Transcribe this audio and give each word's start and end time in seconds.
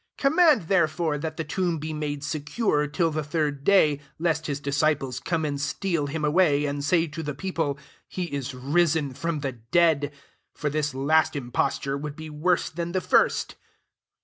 64 0.17 0.31
Command 0.31 0.61
therefore 0.63 1.17
that 1.19 1.37
the 1.37 1.43
tomb 1.43 1.77
be 1.77 1.93
made 1.93 2.23
secure, 2.23 2.87
till 2.87 3.11
the 3.11 3.23
third 3.23 3.63
day; 3.63 3.99
lest 4.17 4.47
his 4.47 4.59
disciples 4.59 5.19
come 5.19 5.45
and 5.45 5.61
steal 5.61 6.07
him 6.07 6.25
away, 6.25 6.65
and 6.65 6.83
say 6.83 7.05
to 7.05 7.21
the 7.21 7.35
people, 7.35 7.77
< 7.93 7.97
He 8.07 8.23
is 8.23 8.55
risen 8.55 9.13
fix)m 9.13 9.43
the 9.43 9.51
dead:' 9.51 10.11
for 10.55 10.71
this 10.71 10.95
last 10.95 11.35
imposture 11.35 11.99
would 11.99 12.15
be 12.15 12.31
worse 12.31 12.71
than 12.71 12.93
the 12.93 12.99
first." 12.99 13.57